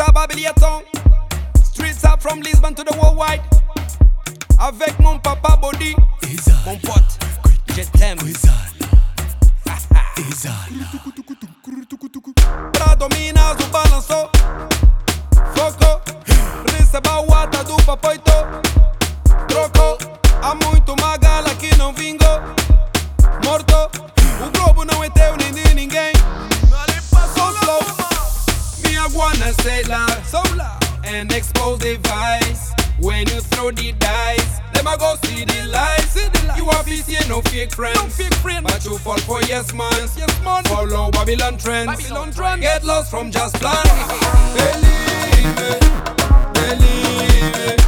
[0.00, 0.82] à
[1.62, 3.42] Streets are from Lisbon to the worldwide.
[4.58, 5.94] Avec mon papa Body,
[6.64, 7.18] mon pote,
[12.72, 12.96] Pra
[13.76, 14.30] balanço,
[15.54, 16.00] foco,
[18.24, 18.31] do
[31.12, 32.72] and expose the vice.
[32.98, 36.16] When you throw the dice, let me go see the lies.
[36.56, 37.96] You have this here, no fake friends.
[37.96, 38.64] No fake friends.
[38.64, 39.92] But you fall for yes man.
[39.92, 40.64] Yes man.
[40.64, 41.86] Follow Babylon trends.
[42.02, 42.60] Babylon trends.
[42.62, 43.84] Get lost from just plan.
[44.54, 45.82] believe it.
[46.54, 47.78] Believe it.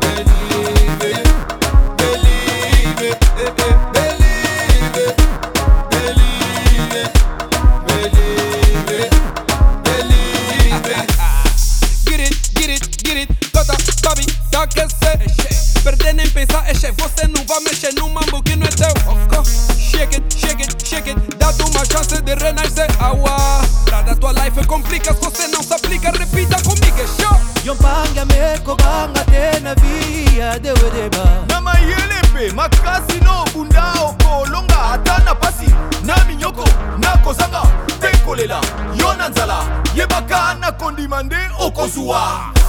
[0.00, 1.96] Believe it.
[1.98, 3.20] Believe it.
[3.36, 3.71] Believe it.
[16.82, 18.88] mexer, você não vai mexer num mambo que não é teu.
[18.88, 19.72] Of course.
[19.78, 22.88] Shake it, shake it, shake it, dá-te uma chance de renascer.
[23.02, 27.38] Aua, nada tua life complica, se você não se aplica, repita comigo, é show.
[27.64, 31.44] Yompanga me kobanga te na via de wedeba.
[31.48, 35.66] Na mayelepe, makasi no bunda okolonga ata na pasi,
[36.02, 36.64] na minyoko,
[36.98, 37.62] na kozanga,
[38.00, 38.60] te kolela,
[38.98, 42.61] yo na nzala, yebaka na kondima nde okozwa.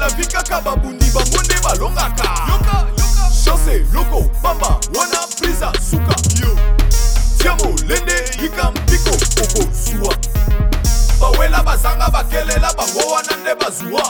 [0.00, 2.24] la vi kaka babundi bangonde balongaka
[3.44, 6.56] chanse loko pamba wana priza suka yo
[7.38, 10.16] tia molende yika mpiko okozwa
[11.20, 14.02] bawela bazanga bakelela bango wana nde bazwa